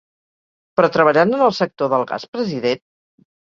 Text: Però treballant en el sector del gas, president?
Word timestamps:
Però 0.79 0.89
treballant 0.95 1.35
en 1.37 1.45
el 1.49 1.55
sector 1.59 1.93
del 1.93 2.09
gas, 2.15 2.27
president? 2.39 2.85